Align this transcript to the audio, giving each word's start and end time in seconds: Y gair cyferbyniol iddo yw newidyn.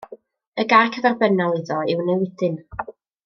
Y 0.63 0.63
gair 0.71 0.89
cyferbyniol 0.95 1.55
iddo 1.59 1.77
yw 1.93 2.01
newidyn. 2.09 2.57